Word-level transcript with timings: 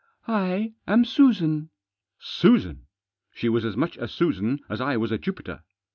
"I 0.27 0.73
am 0.87 1.05
Susan." 1.05 1.69
Susan! 2.17 2.87
She 3.35 3.49
was 3.49 3.63
as 3.63 3.77
much 3.77 3.97
a 3.97 4.07
Susan 4.07 4.59
as 4.67 4.81
I 4.81 4.97
was 4.97 5.11
a 5.11 5.19
Jupiter. 5.19 5.61